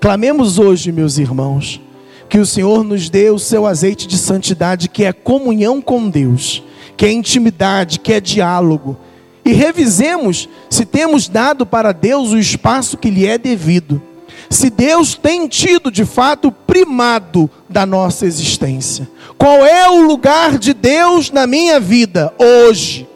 Clamemos 0.00 0.56
hoje, 0.56 0.92
meus 0.92 1.18
irmãos, 1.18 1.80
que 2.28 2.38
o 2.38 2.46
Senhor 2.46 2.84
nos 2.84 3.10
dê 3.10 3.28
o 3.30 3.38
seu 3.38 3.66
azeite 3.66 4.06
de 4.06 4.16
santidade, 4.16 4.88
que 4.88 5.02
é 5.02 5.12
comunhão 5.12 5.82
com 5.82 6.08
Deus, 6.08 6.62
que 6.96 7.06
é 7.06 7.10
intimidade, 7.10 7.98
que 7.98 8.12
é 8.12 8.20
diálogo. 8.20 8.96
E 9.44 9.52
revisemos 9.52 10.48
se 10.70 10.84
temos 10.84 11.28
dado 11.28 11.66
para 11.66 11.90
Deus 11.90 12.30
o 12.30 12.38
espaço 12.38 12.96
que 12.96 13.10
lhe 13.10 13.26
é 13.26 13.36
devido. 13.36 14.00
Se 14.50 14.68
Deus 14.68 15.14
tem 15.14 15.46
tido 15.46 15.92
de 15.92 16.04
fato 16.04 16.50
primado 16.50 17.48
da 17.68 17.86
nossa 17.86 18.26
existência. 18.26 19.08
Qual 19.38 19.64
é 19.64 19.88
o 19.88 20.02
lugar 20.02 20.58
de 20.58 20.74
Deus 20.74 21.30
na 21.30 21.46
minha 21.46 21.78
vida 21.78 22.34
hoje? 22.36 23.08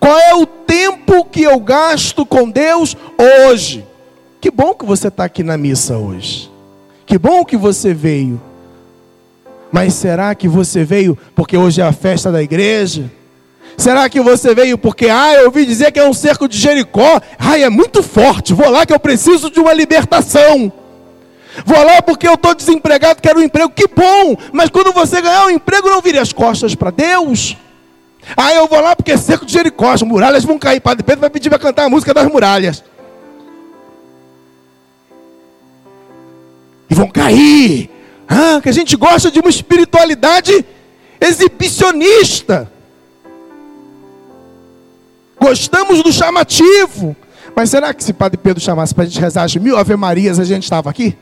Qual 0.00 0.18
é 0.18 0.34
o 0.34 0.46
tempo 0.46 1.24
que 1.26 1.42
eu 1.42 1.60
gasto 1.60 2.24
com 2.24 2.50
Deus 2.50 2.96
hoje? 3.46 3.86
Que 4.40 4.50
bom 4.50 4.74
que 4.74 4.86
você 4.86 5.08
está 5.08 5.24
aqui 5.24 5.42
na 5.42 5.58
missa 5.58 5.98
hoje. 5.98 6.50
Que 7.06 7.18
bom 7.18 7.44
que 7.44 7.56
você 7.56 7.92
veio. 7.92 8.40
Mas 9.70 9.94
será 9.94 10.34
que 10.34 10.48
você 10.48 10.82
veio 10.82 11.16
porque 11.34 11.56
hoje 11.56 11.82
é 11.82 11.84
a 11.84 11.92
festa 11.92 12.32
da 12.32 12.42
igreja? 12.42 13.10
Será 13.76 14.08
que 14.08 14.20
você 14.20 14.54
veio 14.54 14.78
porque, 14.78 15.08
ah, 15.08 15.34
eu 15.34 15.46
ouvi 15.46 15.66
dizer 15.66 15.90
que 15.92 15.98
é 15.98 16.08
um 16.08 16.14
cerco 16.14 16.48
de 16.48 16.56
Jericó? 16.58 17.20
Ai, 17.38 17.64
é 17.64 17.70
muito 17.70 18.02
forte. 18.02 18.54
Vou 18.54 18.70
lá 18.70 18.86
que 18.86 18.92
eu 18.92 19.00
preciso 19.00 19.50
de 19.50 19.60
uma 19.60 19.72
libertação. 19.72 20.72
Vou 21.64 21.84
lá 21.84 22.02
porque 22.02 22.26
eu 22.26 22.34
estou 22.34 22.54
desempregado, 22.54 23.22
quero 23.22 23.38
um 23.38 23.42
emprego. 23.42 23.70
Que 23.70 23.86
bom! 23.86 24.36
Mas 24.52 24.70
quando 24.70 24.92
você 24.92 25.20
ganhar 25.20 25.46
um 25.46 25.50
emprego, 25.50 25.88
não 25.88 26.00
vire 26.00 26.18
as 26.18 26.32
costas 26.32 26.74
para 26.74 26.90
Deus. 26.90 27.56
Ah, 28.36 28.54
eu 28.54 28.66
vou 28.66 28.80
lá 28.80 28.96
porque 28.96 29.12
é 29.12 29.16
cerco 29.16 29.44
de 29.44 29.52
Jericó. 29.52 29.92
As 29.92 30.02
muralhas 30.02 30.44
vão 30.44 30.58
cair. 30.58 30.80
Padre 30.80 31.02
Pedro 31.02 31.20
vai 31.20 31.30
pedir 31.30 31.50
para 31.50 31.58
cantar 31.58 31.84
a 31.84 31.90
música 31.90 32.14
das 32.14 32.26
muralhas. 32.26 32.82
e 36.88 36.94
vão 36.94 37.08
cair. 37.08 37.90
Ah, 38.28 38.60
que 38.62 38.68
a 38.68 38.72
gente 38.72 38.96
gosta 38.96 39.30
de 39.30 39.40
uma 39.40 39.50
espiritualidade 39.50 40.64
exibicionista. 41.20 42.70
Gostamos 45.44 46.02
do 46.02 46.10
chamativo. 46.10 47.14
Mas 47.54 47.68
será 47.68 47.92
que 47.92 48.02
se 48.02 48.14
Padre 48.14 48.38
Pedro 48.38 48.62
chamasse 48.62 48.94
para 48.94 49.04
a 49.04 49.06
gente 49.06 49.20
rezar 49.20 49.42
as 49.42 49.54
mil 49.54 49.76
Ave 49.76 49.94
Marias, 49.94 50.38
a 50.38 50.44
gente 50.44 50.62
estava 50.62 50.88
aqui? 50.88 51.18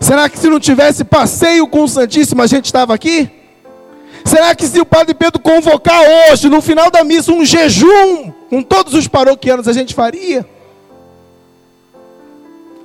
Será 0.00 0.28
que 0.28 0.36
se 0.36 0.48
não 0.48 0.58
tivesse 0.58 1.04
passeio 1.04 1.68
com 1.68 1.84
o 1.84 1.88
Santíssimo, 1.88 2.42
a 2.42 2.48
gente 2.48 2.64
estava 2.64 2.92
aqui? 2.92 3.30
Será 4.24 4.56
que 4.56 4.66
se 4.66 4.80
o 4.80 4.84
Padre 4.84 5.14
Pedro 5.14 5.40
convocar 5.40 6.00
hoje, 6.02 6.48
no 6.48 6.60
final 6.60 6.90
da 6.90 7.04
missa, 7.04 7.30
um 7.30 7.44
jejum 7.44 8.32
com 8.50 8.60
todos 8.60 8.92
os 8.92 9.06
paroquianos, 9.06 9.68
a 9.68 9.72
gente 9.72 9.94
faria? 9.94 10.44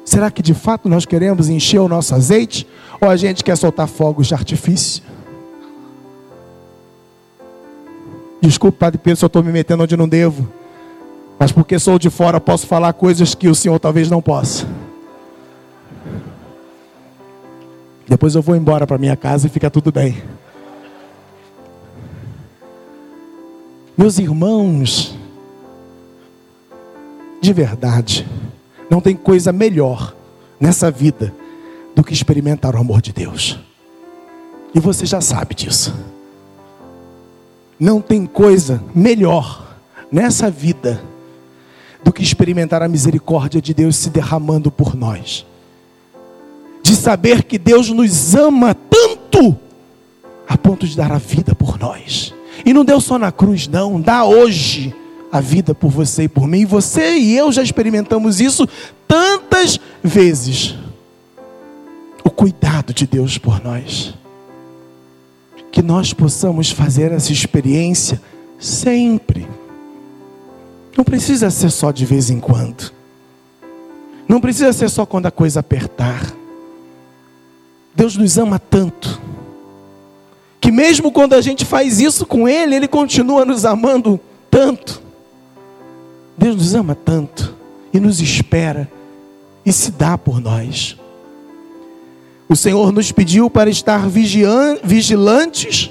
Será 0.06 0.30
que 0.30 0.44
de 0.44 0.54
fato 0.54 0.88
nós 0.88 1.04
queremos 1.04 1.50
encher 1.50 1.80
o 1.80 1.88
nosso 1.88 2.14
azeite? 2.14 2.68
Ou 3.02 3.10
a 3.10 3.16
gente 3.16 3.44
quer 3.44 3.58
soltar 3.58 3.88
fogos 3.88 4.28
de 4.28 4.36
artifício? 4.36 5.02
Desculpe, 8.44 8.78
Padre 8.78 9.00
Pedro, 9.00 9.18
se 9.18 9.24
eu 9.24 9.28
estou 9.28 9.42
me 9.42 9.54
metendo 9.54 9.84
onde 9.84 9.96
não 9.96 10.08
devo. 10.08 10.50
Mas 11.40 11.54
porque 11.54 11.80
sou 11.80 11.98
de 11.98 12.10
fora, 12.10 12.42
posso 12.42 12.68
falar 12.68 12.92
coisas 12.92 13.34
que 13.34 13.48
o 13.48 13.56
Senhor 13.56 13.80
talvez 13.80 14.10
não 14.10 14.22
possa. 14.22 14.68
Depois 18.06 18.36
eu 18.36 18.42
vou 18.42 18.54
embora 18.54 18.86
para 18.86 18.98
minha 18.98 19.16
casa 19.16 19.48
e 19.48 19.50
fica 19.50 19.70
tudo 19.70 19.94
bem. 19.94 20.22
Meus 23.98 24.20
irmãos, 24.20 25.18
de 27.42 27.54
verdade, 27.54 28.28
não 28.90 29.00
tem 29.00 29.16
coisa 29.16 29.54
melhor 29.54 30.14
nessa 30.60 30.92
vida 30.92 31.34
do 31.96 32.04
que 32.04 32.12
experimentar 32.12 32.76
o 32.76 32.80
amor 32.80 33.02
de 33.02 33.14
Deus. 33.14 33.58
E 34.76 34.82
você 34.82 35.06
já 35.06 35.22
sabe 35.22 35.56
disso. 35.56 35.96
Não 37.80 38.02
tem 38.02 38.26
coisa 38.26 38.84
melhor 38.94 39.76
nessa 40.12 40.50
vida 40.50 41.02
do 42.04 42.12
que 42.12 42.22
experimentar 42.22 42.84
a 42.84 42.88
misericórdia 42.88 43.62
de 43.62 43.74
Deus 43.74 43.96
se 43.96 44.10
derramando 44.10 44.72
por 44.72 44.96
nós. 44.96 45.46
De 46.82 46.96
saber 46.96 47.44
que 47.44 47.58
Deus 47.58 47.90
nos 47.90 48.36
ama 48.36 48.76
tanto 48.76 49.58
a 50.48 50.58
ponto 50.58 50.86
de 50.86 50.96
dar 50.96 51.12
a 51.12 51.18
vida 51.18 51.56
por 51.56 51.80
nós. 51.80 52.34
E 52.66 52.74
não 52.74 52.86
deu 52.86 53.00
só 53.02 53.18
na 53.18 53.32
cruz, 53.32 53.68
não, 53.68 54.00
dá 54.00 54.26
hoje 54.26 54.94
a 55.32 55.42
vida 55.42 55.74
por 55.74 55.90
você 55.90 56.24
e 56.24 56.28
por 56.28 56.48
mim. 56.48 56.66
Você 56.66 57.18
e 57.18 57.36
eu 57.36 57.52
já 57.52 57.64
experimentamos 57.64 58.40
isso 58.40 58.68
tantas 59.08 59.80
vezes. 60.04 60.76
O 62.24 62.30
cuidado 62.30 62.94
de 62.94 63.08
Deus 63.08 63.38
por 63.38 63.64
nós. 63.64 64.14
Que 65.74 65.82
nós 65.82 66.14
possamos 66.14 66.70
fazer 66.70 67.12
essa 67.12 67.34
experiência 67.34 68.22
sempre. 68.60 69.48
Não 70.96 71.04
precisa 71.04 71.50
ser 71.50 71.72
só 71.72 71.92
de 71.92 72.06
vez 72.06 72.30
em 72.30 72.40
quando. 72.40 72.94
Não 74.28 74.40
precisa 74.40 74.72
ser 74.72 74.88
só 74.88 75.04
quando 75.04 75.26
a 75.26 75.32
coisa 75.32 75.62
apertar. 75.62 76.32
Deus 77.96 78.16
nos 78.16 78.38
ama 78.38 78.60
tanto. 78.60 79.20
Que 80.62 80.72
mesmo 80.72 81.12
quando 81.12 81.34
a 81.34 81.42
gente 81.42 81.66
faz 81.66 82.00
isso 82.00 82.24
com 82.24 82.48
Ele, 82.48 82.76
Ele 82.76 82.88
continua 82.88 83.44
nos 83.44 83.66
amando 83.66 84.20
tanto. 84.52 85.02
Deus 86.38 86.56
nos 86.56 86.76
ama 86.76 86.94
tanto 86.94 87.56
e 87.92 88.00
nos 88.00 88.22
espera 88.22 88.88
e 89.66 89.74
se 89.74 89.90
dá 89.90 90.18
por 90.20 90.40
nós. 90.40 90.98
O 92.54 92.56
Senhor 92.56 92.92
nos 92.92 93.12
pediu 93.12 93.50
para 93.50 93.68
estar 93.68 94.08
vigilantes 94.08 95.90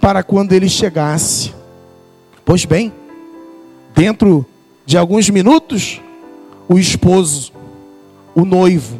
para 0.00 0.24
quando 0.24 0.52
ele 0.52 0.68
chegasse. 0.68 1.54
Pois 2.44 2.64
bem, 2.64 2.92
dentro 3.94 4.44
de 4.84 4.98
alguns 4.98 5.30
minutos, 5.30 6.00
o 6.68 6.76
esposo, 6.76 7.52
o 8.34 8.44
noivo, 8.44 8.98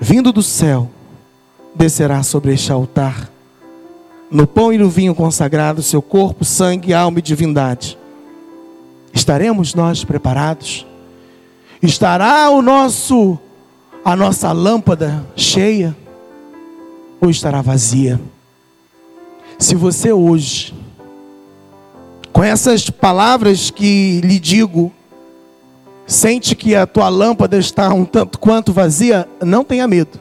vindo 0.00 0.32
do 0.32 0.42
céu, 0.42 0.90
descerá 1.76 2.24
sobre 2.24 2.54
este 2.54 2.72
altar. 2.72 3.30
No 4.28 4.48
pão 4.48 4.72
e 4.72 4.78
no 4.78 4.90
vinho 4.90 5.14
consagrado, 5.14 5.80
seu 5.80 6.02
corpo, 6.02 6.44
sangue, 6.44 6.92
alma 6.92 7.20
e 7.20 7.22
divindade 7.22 7.96
Estaremos 9.14 9.74
nós 9.74 10.02
preparados? 10.02 10.84
Estará 11.80 12.50
o 12.50 12.60
nosso 12.62 13.38
a 14.04 14.16
nossa 14.16 14.52
lâmpada 14.52 15.24
cheia 15.36 15.96
ou 17.20 17.30
estará 17.30 17.60
vazia? 17.62 18.20
Se 19.58 19.74
você 19.74 20.12
hoje 20.12 20.74
com 22.38 22.44
essas 22.44 22.88
palavras 22.88 23.68
que 23.68 24.20
lhe 24.20 24.38
digo, 24.38 24.92
sente 26.06 26.54
que 26.54 26.74
a 26.76 26.86
tua 26.86 27.08
lâmpada 27.08 27.58
está 27.58 27.92
um 27.92 28.04
tanto 28.04 28.38
quanto 28.38 28.72
vazia, 28.72 29.28
não 29.44 29.64
tenha 29.64 29.88
medo. 29.88 30.20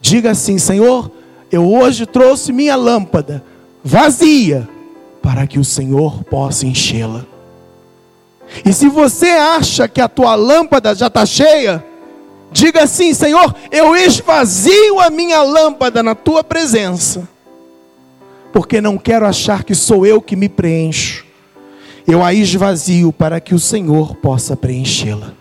Diga 0.00 0.30
assim: 0.30 0.56
Senhor, 0.56 1.10
eu 1.52 1.70
hoje 1.70 2.06
trouxe 2.06 2.52
minha 2.52 2.74
lâmpada 2.74 3.44
vazia 3.84 4.66
para 5.20 5.46
que 5.46 5.58
o 5.58 5.64
Senhor 5.64 6.24
possa 6.24 6.66
enchê-la. 6.66 7.26
E 8.64 8.72
se 8.72 8.88
você 8.88 9.28
acha 9.28 9.86
que 9.86 10.00
a 10.00 10.08
tua 10.08 10.34
lâmpada 10.34 10.94
já 10.94 11.08
está 11.08 11.26
cheia, 11.26 11.84
diga 12.50 12.82
assim: 12.82 13.14
Senhor, 13.14 13.54
eu 13.70 13.96
esvazio 13.96 15.00
a 15.00 15.10
minha 15.10 15.42
lâmpada 15.42 16.02
na 16.02 16.14
tua 16.14 16.42
presença, 16.42 17.28
porque 18.52 18.80
não 18.80 18.98
quero 18.98 19.26
achar 19.26 19.64
que 19.64 19.74
sou 19.74 20.06
eu 20.06 20.20
que 20.20 20.36
me 20.36 20.48
preencho. 20.48 21.26
Eu 22.06 22.24
a 22.24 22.34
esvazio 22.34 23.12
para 23.12 23.40
que 23.40 23.54
o 23.54 23.58
Senhor 23.58 24.16
possa 24.16 24.56
preenchê-la. 24.56 25.32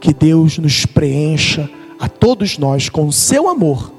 Que 0.00 0.12
Deus 0.12 0.58
nos 0.58 0.84
preencha 0.84 1.70
a 2.00 2.08
todos 2.08 2.58
nós 2.58 2.88
com 2.88 3.06
o 3.06 3.12
seu 3.12 3.48
amor. 3.48 3.92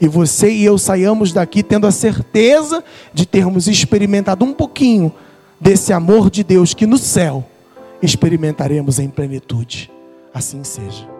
E 0.00 0.08
você 0.08 0.50
e 0.50 0.64
eu 0.64 0.76
saiamos 0.76 1.32
daqui 1.32 1.62
tendo 1.62 1.86
a 1.86 1.90
certeza 1.90 2.84
de 3.14 3.24
termos 3.24 3.68
experimentado 3.68 4.44
um 4.44 4.52
pouquinho 4.52 5.12
desse 5.58 5.92
amor 5.92 6.30
de 6.30 6.42
Deus 6.42 6.74
que 6.74 6.86
no 6.86 6.98
céu 6.98 7.46
experimentaremos 8.02 8.98
em 8.98 9.08
plenitude. 9.08 9.90
Assim 10.32 10.64
seja. 10.64 11.19